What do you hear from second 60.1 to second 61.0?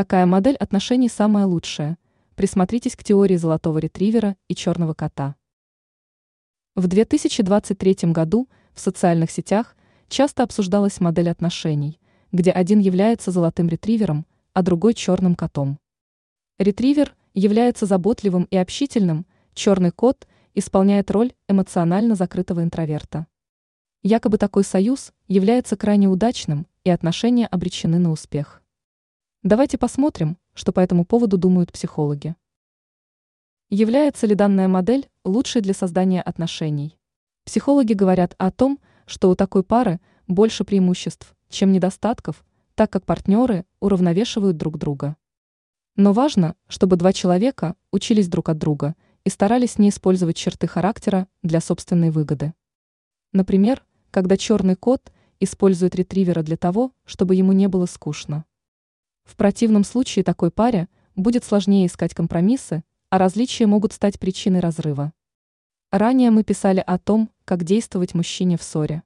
такой паре